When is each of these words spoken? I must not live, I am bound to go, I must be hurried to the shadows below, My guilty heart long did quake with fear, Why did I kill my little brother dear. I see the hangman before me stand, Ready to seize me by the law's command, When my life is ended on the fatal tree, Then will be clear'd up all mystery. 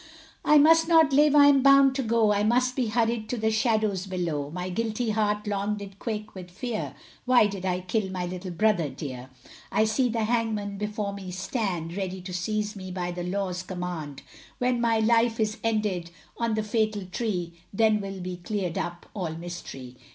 I 0.43 0.57
must 0.57 0.87
not 0.87 1.13
live, 1.13 1.35
I 1.35 1.45
am 1.45 1.61
bound 1.61 1.93
to 1.93 2.01
go, 2.01 2.33
I 2.33 2.41
must 2.41 2.75
be 2.75 2.87
hurried 2.87 3.29
to 3.29 3.37
the 3.37 3.51
shadows 3.51 4.07
below, 4.07 4.49
My 4.49 4.69
guilty 4.69 5.11
heart 5.11 5.45
long 5.45 5.77
did 5.77 5.99
quake 5.99 6.33
with 6.33 6.49
fear, 6.49 6.95
Why 7.25 7.45
did 7.45 7.67
I 7.67 7.81
kill 7.81 8.09
my 8.09 8.25
little 8.25 8.49
brother 8.49 8.89
dear. 8.89 9.29
I 9.71 9.85
see 9.85 10.09
the 10.09 10.23
hangman 10.23 10.79
before 10.79 11.13
me 11.13 11.29
stand, 11.29 11.95
Ready 11.95 12.19
to 12.21 12.33
seize 12.33 12.75
me 12.75 12.89
by 12.89 13.11
the 13.11 13.21
law's 13.23 13.61
command, 13.61 14.23
When 14.57 14.81
my 14.81 14.97
life 14.97 15.39
is 15.39 15.59
ended 15.63 16.09
on 16.35 16.55
the 16.55 16.63
fatal 16.63 17.05
tree, 17.05 17.53
Then 17.71 18.01
will 18.01 18.21
be 18.21 18.37
clear'd 18.37 18.79
up 18.79 19.05
all 19.13 19.35
mystery. 19.35 19.97